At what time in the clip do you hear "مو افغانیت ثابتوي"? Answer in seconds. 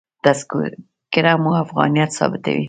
1.41-2.59